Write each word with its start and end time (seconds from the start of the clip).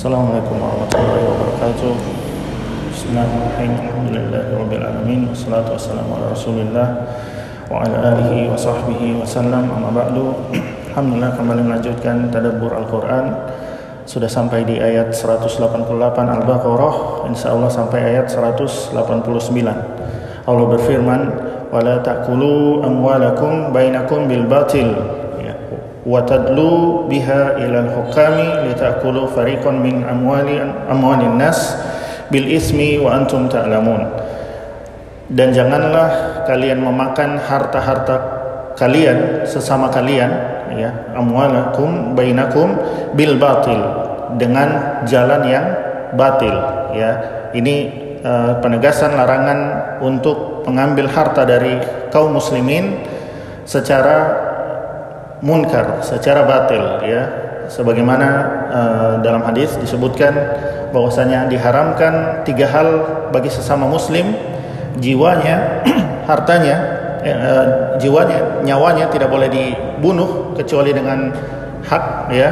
Assalamualaikum 0.00 0.56
warahmatullahi 0.56 1.24
wabarakatuh. 1.28 1.92
Bismillahirrahmanirrahim. 2.88 3.72
Alhamdulillahirrahmanirrahim 3.84 5.20
Wassalatu 5.28 5.76
wassalamu 5.76 6.16
ala 6.16 6.32
rasulillah 6.32 6.88
Wa 7.68 7.84
ala 7.84 8.16
alihi 8.16 8.48
wa 8.48 8.56
sahbihi 8.56 9.20
wa 9.20 9.28
sallam. 9.28 9.68
Amma 9.68 9.92
ba'du. 9.92 10.56
Alhamdulillah 10.88 11.36
kembali 11.36 11.68
melanjutkan 11.68 12.32
Tadabbur 12.32 12.80
Al-Quran. 12.80 13.44
Sudah 14.08 14.24
sampai 14.24 14.64
di 14.64 14.80
ayat 14.80 15.12
188 15.12 15.68
Al-Baqarah. 16.16 17.28
InsyaAllah 17.28 17.68
sampai 17.68 18.00
ayat 18.00 18.32
189 18.32 18.96
Allah 20.48 20.64
berfirman 20.80 21.20
Wala 21.68 22.00
ta'kulu 22.00 22.88
amwalakum 22.88 23.68
bainakum 23.68 24.32
bil 24.32 24.48
batil 24.48 24.96
وتدلو 26.05 27.07
بها 27.09 27.57
إلى 27.57 27.77
الحكام 27.79 28.37
لتأكلوا 28.69 29.27
فريقا 29.27 29.71
من 29.71 30.05
أموال 30.05 30.49
أموال 30.91 31.21
الناس 31.21 31.59
بالإثم 32.31 32.79
وأنتم 33.03 33.41
تعلمون 33.49 34.03
dan 35.25 35.49
janganlah 35.49 36.45
kalian 36.45 36.85
memakan 36.85 37.41
harta-harta 37.41 38.15
kalian 38.77 39.41
sesama 39.41 39.89
kalian 39.89 40.29
ya 40.77 40.93
amwalakum 41.17 42.13
bainakum 42.13 42.77
bil 43.17 43.33
batil 43.41 43.81
dengan 44.37 45.01
jalan 45.09 45.41
yang 45.49 45.65
batil 46.13 46.53
ya 46.93 47.11
ini 47.57 47.89
uh, 48.21 48.61
penegasan 48.61 49.17
larangan 49.17 49.59
untuk 50.05 50.61
mengambil 50.69 51.09
harta 51.09 51.41
dari 51.41 51.81
kaum 52.13 52.37
muslimin 52.37 53.01
secara 53.65 54.45
munkar 55.44 56.04
secara 56.04 56.44
batil 56.44 57.04
ya. 57.04 57.22
Sebagaimana 57.70 58.28
uh, 58.66 59.12
dalam 59.22 59.46
hadis 59.46 59.78
disebutkan 59.78 60.34
bahwasanya 60.90 61.46
diharamkan 61.46 62.42
tiga 62.42 62.66
hal 62.66 62.88
bagi 63.30 63.50
sesama 63.50 63.86
muslim. 63.86 64.34
Jiwanya 64.98 65.86
hartanya 66.30 66.76
eh, 67.22 67.30
uh, 67.30 67.66
jiwanya 68.02 68.66
nyawanya 68.66 69.06
tidak 69.06 69.30
boleh 69.30 69.46
dibunuh 69.46 70.50
kecuali 70.58 70.90
dengan 70.90 71.30
hak 71.86 72.04
ya. 72.34 72.50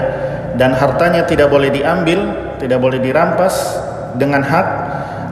Dan 0.55 0.75
hartanya 0.75 1.27
tidak 1.27 1.51
boleh 1.51 1.71
diambil 1.71 2.19
tidak 2.63 2.79
boleh 2.79 3.03
dirampas 3.03 3.79
dengan 4.15 4.47
hak. 4.47 4.67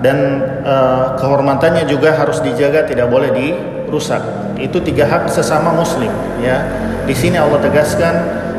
Dan 0.02 0.42
uh, 0.66 1.14
kehormatannya 1.14 1.86
juga 1.86 2.10
harus 2.12 2.42
dijaga 2.42 2.84
tidak 2.84 3.06
boleh 3.06 3.30
dirusak 3.32 4.45
itu 4.60 4.80
tiga 4.80 5.04
hak 5.06 5.28
sesama 5.28 5.72
muslim 5.72 6.10
ya 6.40 6.64
di 7.06 7.14
sini 7.14 7.38
Allah 7.38 7.62
tegaskan 7.62 8.14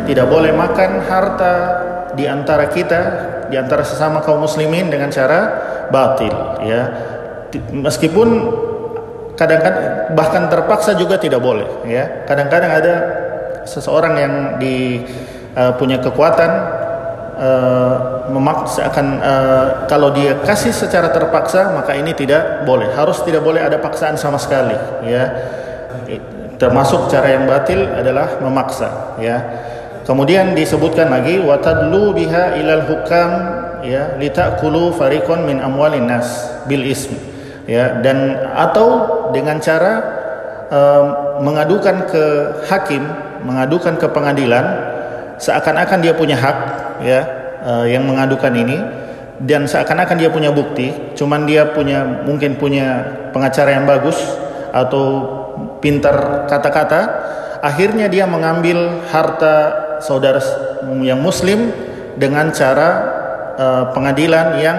tidak 0.08 0.32
boleh 0.32 0.56
makan 0.56 1.04
harta 1.04 1.54
di 2.16 2.24
antara 2.26 2.72
kita, 2.72 3.02
di 3.52 3.60
antara 3.60 3.84
sesama 3.84 4.24
kaum 4.24 4.40
muslimin 4.40 4.88
dengan 4.88 5.12
cara 5.12 5.40
batil, 5.92 6.34
ya. 6.64 6.82
Meskipun 7.76 8.28
kadang-kadang 9.36 10.16
bahkan 10.16 10.48
terpaksa 10.48 10.96
juga 10.96 11.20
tidak 11.20 11.44
boleh, 11.44 11.68
ya. 11.86 12.24
Kadang-kadang 12.24 12.72
ada 12.72 12.96
seseorang 13.68 14.14
yang 14.16 14.34
di 14.64 15.04
uh, 15.60 15.76
punya 15.76 16.00
kekuatan 16.00 16.52
uh, 17.36 17.96
memaksa 18.32 18.88
akan 18.88 19.08
uh, 19.20 19.68
kalau 19.92 20.16
dia 20.16 20.40
kasih 20.40 20.72
secara 20.72 21.12
terpaksa 21.12 21.76
maka 21.76 22.00
ini 22.00 22.16
tidak 22.16 22.64
boleh 22.64 22.96
harus 22.96 23.20
tidak 23.28 23.44
boleh 23.44 23.60
ada 23.60 23.76
paksaan 23.80 24.16
sama 24.16 24.40
sekali 24.40 24.76
ya 25.04 25.24
termasuk 26.58 27.08
cara 27.12 27.38
yang 27.38 27.46
batil 27.46 27.86
adalah 27.86 28.42
memaksa 28.42 29.18
ya. 29.22 29.38
Kemudian 30.08 30.56
disebutkan 30.56 31.12
lagi 31.12 31.44
watadlu 31.44 32.16
biha 32.16 32.56
ilal 32.64 32.88
hukam 32.88 33.32
ya 33.84 34.16
litakulu 34.16 34.96
farikon 34.96 35.44
min 35.44 35.60
amwalin 35.60 36.08
nas 36.08 36.48
bil 36.66 36.84
ism 36.84 37.16
ya. 37.68 38.00
Dan 38.00 38.40
atau 38.56 39.08
dengan 39.36 39.60
cara 39.60 39.94
um, 40.72 41.06
mengadukan 41.44 42.08
ke 42.08 42.24
hakim 42.72 43.04
mengadukan 43.44 43.96
ke 44.00 44.08
pengadilan 44.10 44.66
seakan-akan 45.38 46.00
dia 46.02 46.14
punya 46.18 46.38
hak 46.40 46.58
ya 47.06 47.22
uh, 47.62 47.86
yang 47.86 48.08
mengadukan 48.08 48.50
ini 48.54 48.78
dan 49.46 49.70
seakan-akan 49.70 50.18
dia 50.18 50.34
punya 50.34 50.50
bukti 50.50 50.90
cuman 51.14 51.46
dia 51.46 51.70
punya 51.70 52.26
mungkin 52.26 52.58
punya 52.58 53.06
pengacara 53.30 53.78
yang 53.78 53.86
bagus 53.86 54.18
atau 54.86 55.06
pintar 55.82 56.46
kata-kata, 56.46 57.02
akhirnya 57.66 58.06
dia 58.06 58.30
mengambil 58.30 59.02
harta 59.10 59.56
saudara 60.04 60.38
yang 61.02 61.18
muslim 61.18 61.74
dengan 62.18 62.54
cara 62.54 62.90
uh, 63.58 63.84
pengadilan 63.94 64.62
yang 64.62 64.78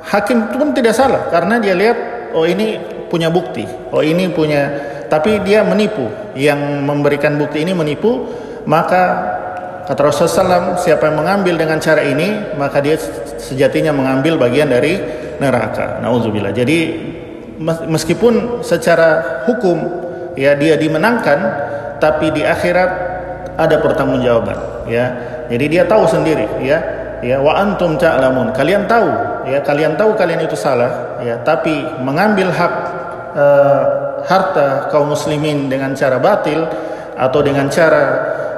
hakim 0.00 0.48
pun 0.48 0.72
tidak 0.72 0.96
salah 0.96 1.28
karena 1.28 1.60
dia 1.60 1.76
lihat 1.76 1.98
oh 2.32 2.48
ini 2.48 2.80
punya 3.12 3.28
bukti, 3.28 3.68
oh 3.92 4.00
ini 4.00 4.32
punya 4.32 4.90
tapi 5.10 5.42
dia 5.42 5.66
menipu, 5.66 6.06
yang 6.38 6.86
memberikan 6.86 7.34
bukti 7.34 7.66
ini 7.66 7.74
menipu, 7.74 8.30
maka 8.62 9.02
kata 9.90 10.00
Rasulullah 10.06 10.78
SAW, 10.78 10.78
siapa 10.78 11.10
yang 11.10 11.18
mengambil 11.18 11.58
dengan 11.58 11.82
cara 11.82 12.06
ini, 12.06 12.54
maka 12.54 12.78
dia 12.78 12.94
sejatinya 13.42 13.90
mengambil 13.90 14.38
bagian 14.38 14.70
dari 14.70 15.02
neraka. 15.42 15.98
Nauzubillah. 15.98 16.54
Jadi 16.54 16.78
meskipun 17.60 18.64
secara 18.64 19.42
hukum 19.44 19.76
ya 20.32 20.56
dia 20.56 20.80
dimenangkan 20.80 21.38
tapi 22.00 22.32
di 22.32 22.42
akhirat 22.42 22.90
ada 23.60 23.76
pertanggungjawaban 23.84 24.88
ya. 24.88 25.06
Jadi 25.52 25.64
dia 25.68 25.84
tahu 25.84 26.08
sendiri 26.08 26.48
ya. 26.64 26.78
Ya 27.20 27.36
wa 27.36 27.52
antum 27.52 28.00
ta'lamun. 28.00 28.56
Kalian 28.56 28.88
tahu 28.88 29.08
ya 29.44 29.60
kalian 29.60 29.92
tahu 30.00 30.16
kalian 30.16 30.40
itu 30.48 30.56
salah 30.56 31.20
ya. 31.20 31.36
Tapi 31.44 32.00
mengambil 32.00 32.48
hak 32.48 32.74
uh, 33.36 33.82
harta 34.24 34.88
kaum 34.88 35.12
muslimin 35.12 35.68
dengan 35.68 35.92
cara 35.92 36.16
batil 36.16 36.64
atau 37.20 37.40
dengan 37.44 37.68
cara 37.68 38.04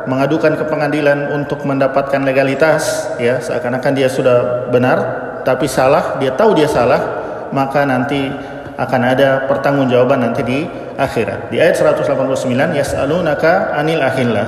mengadukan 0.06 0.58
ke 0.58 0.64
pengadilan 0.66 1.30
untuk 1.34 1.62
mendapatkan 1.62 2.22
legalitas 2.26 3.14
ya 3.22 3.38
seakan-akan 3.38 3.92
dia 3.94 4.10
sudah 4.10 4.66
benar 4.70 4.98
tapi 5.46 5.70
salah 5.70 6.18
dia 6.18 6.34
tahu 6.34 6.58
dia 6.58 6.66
salah 6.66 7.22
maka 7.54 7.86
nanti 7.86 8.30
akan 8.76 9.00
ada 9.04 9.44
pertanggungjawaban 9.48 10.24
nanti 10.24 10.42
di 10.44 10.58
akhirat. 10.96 11.52
Di 11.52 11.60
ayat 11.60 11.76
189 11.76 12.78
yas'alunaka 12.78 13.76
anil 13.76 14.00
ahillah. 14.00 14.46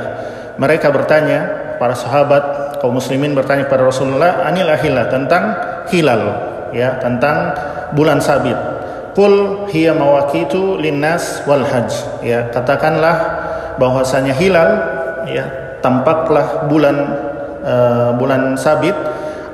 Mereka 0.57 0.89
bertanya 0.95 1.41
para 1.77 1.99
sahabat 1.99 2.79
kaum 2.79 2.97
muslimin 2.97 3.35
bertanya 3.35 3.67
kepada 3.67 3.85
Rasulullah 3.85 4.47
anil 4.47 4.71
ahillah 4.71 5.11
tentang 5.11 5.45
hilal 5.91 6.23
ya, 6.71 6.97
tentang 7.03 7.53
bulan 7.93 8.23
sabit. 8.23 8.57
Qul 9.15 9.67
hiya 9.71 9.95
mawaqitu 9.95 10.79
linnas 10.81 11.47
wal 11.47 11.63
hajj. 11.63 12.23
Ya, 12.25 12.51
katakanlah 12.51 13.17
bahwasanya 13.79 14.35
hilal 14.35 14.71
ya, 15.31 15.79
tampaklah 15.79 16.67
bulan 16.67 16.97
uh, 17.63 18.11
bulan 18.19 18.59
sabit 18.59 18.95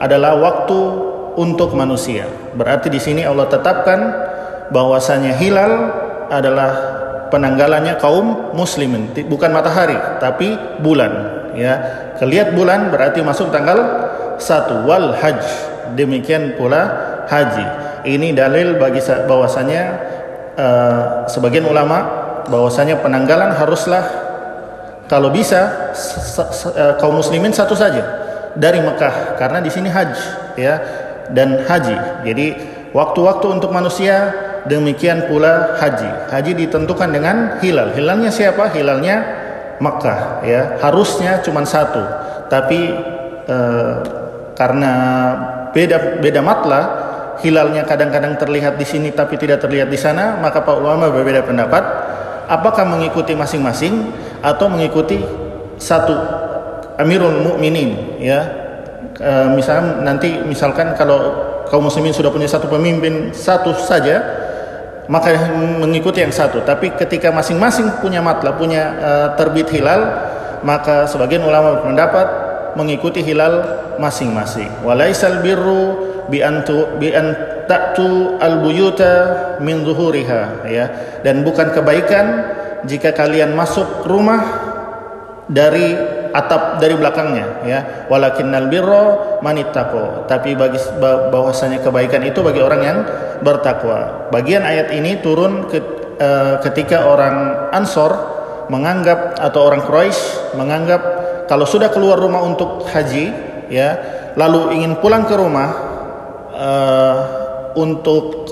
adalah 0.00 0.36
waktu 0.40 0.78
untuk 1.36 1.76
manusia. 1.76 2.24
Berarti 2.56 2.88
di 2.88 2.98
sini 2.98 3.22
Allah 3.22 3.46
tetapkan 3.46 4.29
bahwasanya 4.70 5.36
hilal 5.36 5.72
adalah 6.30 6.70
penanggalannya 7.30 7.98
kaum 7.98 8.54
muslimin. 8.54 9.10
Bukan 9.30 9.50
matahari 9.54 9.98
tapi 10.18 10.54
bulan 10.82 11.12
ya. 11.54 11.74
Kelihat 12.18 12.52
bulan 12.54 12.90
berarti 12.90 13.22
masuk 13.22 13.50
tanggal 13.54 13.78
satu 14.38 14.86
wal 14.86 15.14
hajj. 15.14 15.42
Demikian 15.94 16.54
pula 16.54 16.86
haji. 17.26 17.66
Ini 18.06 18.32
dalil 18.32 18.78
bagi 18.80 19.02
bahwasanya 19.02 19.82
uh, 20.56 21.02
sebagian 21.28 21.66
ulama 21.66 21.98
bahwasanya 22.48 22.98
penanggalan 23.02 23.52
haruslah 23.54 24.04
kalau 25.10 25.28
bisa 25.34 25.90
uh, 26.38 26.94
kaum 27.02 27.18
muslimin 27.18 27.50
satu 27.50 27.74
saja 27.74 28.02
dari 28.54 28.78
Mekah 28.82 29.34
karena 29.38 29.58
di 29.58 29.70
sini 29.70 29.90
haji 29.90 30.26
ya 30.58 30.74
dan 31.30 31.66
haji. 31.66 32.26
Jadi 32.26 32.46
waktu-waktu 32.94 33.46
untuk 33.50 33.70
manusia 33.70 34.30
demikian 34.66 35.30
pula 35.30 35.78
haji. 35.78 36.32
Haji 36.32 36.52
ditentukan 36.66 37.08
dengan 37.08 37.60
hilal. 37.62 37.94
Hilalnya 37.94 38.28
siapa? 38.32 38.72
Hilalnya 38.72 39.16
Makkah 39.80 40.44
ya. 40.44 40.76
Harusnya 40.82 41.40
cuma 41.40 41.64
satu. 41.64 42.02
Tapi 42.50 42.80
eh, 43.48 43.94
karena 44.58 44.92
beda 45.72 46.20
beda 46.20 46.40
matlah 46.44 46.84
hilalnya 47.40 47.88
kadang-kadang 47.88 48.36
terlihat 48.36 48.76
di 48.76 48.84
sini 48.84 49.08
tapi 49.16 49.40
tidak 49.40 49.64
terlihat 49.64 49.88
di 49.88 49.96
sana, 49.96 50.36
maka 50.36 50.60
para 50.60 50.76
ulama 50.76 51.08
berbeda 51.08 51.44
pendapat 51.44 51.82
apakah 52.50 52.84
mengikuti 52.84 53.32
masing-masing 53.32 54.12
atau 54.44 54.68
mengikuti 54.68 55.22
satu 55.80 56.12
Amirul 57.00 57.40
Mukminin 57.40 58.20
ya. 58.20 58.40
E, 59.16 59.32
misalnya 59.56 60.04
nanti 60.04 60.36
misalkan 60.44 60.92
kalau 60.92 61.48
kaum 61.72 61.88
muslimin 61.88 62.12
sudah 62.12 62.28
punya 62.28 62.44
satu 62.44 62.68
pemimpin 62.68 63.32
satu 63.32 63.72
saja 63.72 64.20
maka 65.10 65.34
mengikuti 65.82 66.22
yang 66.22 66.30
satu. 66.30 66.62
Tapi 66.62 66.94
ketika 66.94 67.34
masing-masing 67.34 67.98
punya 67.98 68.22
matlah, 68.22 68.54
punya 68.54 68.94
uh, 69.02 69.28
terbit 69.34 69.66
hilal, 69.74 70.06
maka 70.62 71.10
sebagian 71.10 71.42
ulama 71.42 71.82
berpendapat 71.82 72.26
mengikuti 72.78 73.18
hilal 73.18 73.66
masing-masing. 73.98 74.70
Walaisal 74.86 75.42
birru 75.42 76.08
bi 76.30 76.38
antu 76.46 76.94
bi 77.02 77.10
an 77.10 77.34
ta'tu 77.66 78.38
al 78.38 78.62
buyuta 78.62 79.12
min 79.58 79.82
zuhuriha 79.82 80.70
ya. 80.70 80.86
Dan 81.26 81.42
bukan 81.42 81.74
kebaikan 81.74 82.26
jika 82.86 83.10
kalian 83.10 83.58
masuk 83.58 84.06
rumah 84.06 84.70
dari 85.50 86.19
atap 86.30 86.78
dari 86.78 86.94
belakangnya 86.94 87.46
ya. 87.66 87.78
Walakinnal 88.10 88.70
birra 88.70 89.38
manittaqo 89.42 90.26
tapi 90.30 90.54
bagi 90.54 90.78
bahwasanya 91.02 91.82
kebaikan 91.82 92.22
itu 92.26 92.40
bagi 92.42 92.60
orang 92.62 92.80
yang 92.82 92.98
bertakwa. 93.40 94.30
Bagian 94.30 94.62
ayat 94.62 94.94
ini 94.94 95.18
turun 95.20 95.66
ke, 95.66 95.78
uh, 96.20 96.60
ketika 96.64 97.08
orang 97.08 97.68
Ansor 97.74 98.12
menganggap 98.70 99.40
atau 99.42 99.66
orang 99.66 99.82
Quraisy 99.82 100.54
menganggap 100.54 101.02
kalau 101.50 101.66
sudah 101.66 101.90
keluar 101.90 102.14
rumah 102.14 102.46
untuk 102.46 102.86
haji 102.86 103.34
ya 103.66 103.98
lalu 104.38 104.78
ingin 104.78 105.02
pulang 105.02 105.26
ke 105.26 105.34
rumah 105.34 105.68
uh, 106.54 107.16
untuk 107.74 108.46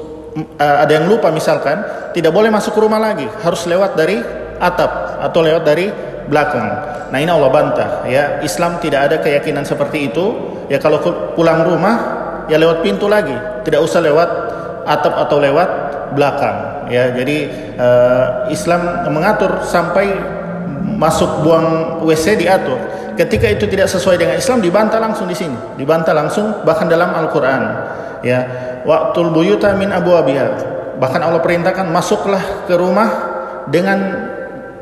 uh, 0.59 0.77
ada 0.83 0.99
yang 0.99 1.07
lupa 1.07 1.31
misalkan 1.31 1.83
tidak 2.15 2.35
boleh 2.35 2.51
masuk 2.51 2.75
ke 2.75 2.81
rumah 2.83 2.99
lagi. 2.99 3.27
Harus 3.43 3.67
lewat 3.71 3.95
dari 3.95 4.19
atap 4.59 5.23
atau 5.23 5.41
lewat 5.43 5.63
dari 5.63 5.87
belakang 6.27 6.88
nah 7.09 7.19
ini 7.21 7.31
Allah 7.33 7.51
bantah 7.51 7.91
ya 8.05 8.45
Islam 8.45 8.77
tidak 8.81 9.01
ada 9.09 9.17
keyakinan 9.25 9.65
seperti 9.65 10.13
itu 10.13 10.25
ya 10.69 10.77
kalau 10.77 11.01
pulang 11.33 11.65
rumah 11.65 11.97
ya 12.47 12.61
lewat 12.61 12.85
pintu 12.85 13.09
lagi 13.09 13.35
tidak 13.65 13.81
usah 13.81 14.05
lewat 14.05 14.29
atap 14.85 15.15
atau 15.17 15.41
lewat 15.41 15.69
belakang 16.13 16.89
ya 16.93 17.13
jadi 17.13 17.37
uh, 17.77 18.27
Islam 18.53 19.09
mengatur 19.13 19.65
sampai 19.65 20.37
masuk 20.99 21.47
buang 21.47 22.01
WC 22.03 22.43
diatur. 22.43 22.79
Ketika 23.15 23.51
itu 23.51 23.67
tidak 23.71 23.91
sesuai 23.91 24.19
dengan 24.19 24.39
Islam 24.39 24.63
dibantah 24.63 24.99
langsung 25.03 25.27
di 25.27 25.35
sini, 25.35 25.55
dibantah 25.79 26.15
langsung 26.15 26.63
bahkan 26.63 26.87
dalam 26.87 27.11
Al-Qur'an. 27.15 27.63
Ya, 28.23 28.39
waktu 28.83 29.31
buyuta 29.31 29.75
min 29.79 29.95
abwabiha. 29.95 30.79
Bahkan 30.99 31.21
Allah 31.23 31.43
perintahkan 31.43 31.87
masuklah 31.91 32.67
ke 32.67 32.75
rumah 32.75 33.11
dengan 33.71 33.99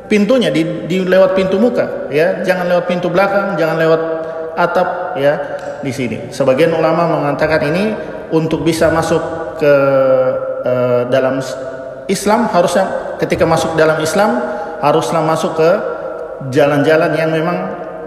pintunya 0.06 0.50
di, 0.50 0.86
di 0.86 1.02
lewat 1.02 1.34
pintu 1.34 1.58
muka, 1.60 2.10
ya. 2.10 2.42
Jangan 2.42 2.66
lewat 2.70 2.84
pintu 2.90 3.10
belakang, 3.12 3.58
jangan 3.58 3.76
lewat 3.78 4.00
atap 4.56 5.18
ya 5.20 5.34
di 5.84 5.92
sini. 5.92 6.32
Sebagian 6.32 6.72
ulama 6.72 7.20
mengatakan 7.20 7.60
ini 7.68 7.92
untuk 8.32 8.64
bisa 8.64 8.88
masuk 8.90 9.20
ke 9.60 9.74
uh, 10.64 11.02
dalam 11.12 11.38
Islam 12.06 12.48
harusnya 12.50 13.16
ketika 13.20 13.44
masuk 13.44 13.74
dalam 13.74 13.98
Islam 14.00 14.40
haruslah 14.80 15.22
masuk 15.24 15.58
ke 15.58 15.70
jalan-jalan 16.52 17.12
yang 17.16 17.30
memang 17.32 17.58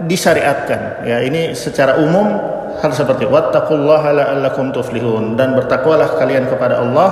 disyariatkan. 0.04 1.04
Ya, 1.04 1.20
ini 1.20 1.52
secara 1.52 2.00
umum 2.00 2.40
hal 2.80 2.92
seperti 2.94 3.28
wattaqullaha 3.28 4.16
tuflihun 4.72 5.36
dan 5.36 5.52
bertakwalah 5.52 6.16
kalian 6.16 6.48
kepada 6.48 6.80
Allah 6.80 7.10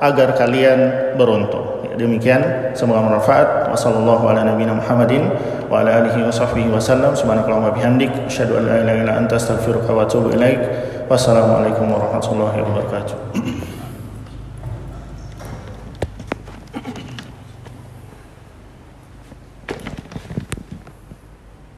agar 0.00 0.38
kalian 0.38 1.12
beruntung. 1.18 1.69
Demikian 2.00 2.72
semoga 2.72 3.04
bermanfaat. 3.04 3.68
Wassallallahu 3.68 4.24
ala 4.32 4.40
nabiyina 4.48 4.72
Muhammadin 4.72 5.28
wa 5.68 5.84
ala 5.84 6.00
alihi 6.00 6.24
wa 6.24 6.32
wasallam. 6.72 7.12
Subhanakallahumma 7.12 7.76
bihamdik 7.76 8.08
asyhadu 8.24 8.56
an 8.56 8.72
la 8.72 8.80
ilaha 8.80 8.96
illa 9.04 9.12
anta 9.20 9.36
astaghfiruka 9.36 9.92
wa 9.92 10.08
atubu 10.08 10.32
ilaik. 10.32 10.64
Wassalamualaikum 11.12 11.92
warahmatullahi 11.92 12.64
wabarakatuh. 12.64 13.69